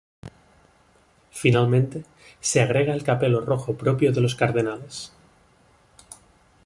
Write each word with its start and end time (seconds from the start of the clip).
Finalmente, 1.29 2.03
se 2.39 2.59
agrega 2.59 2.95
el 2.95 3.03
capelo 3.03 3.41
rojo 3.41 3.75
propio 3.77 4.11
de 4.11 4.21
los 4.21 4.33
cardenales. 4.33 5.13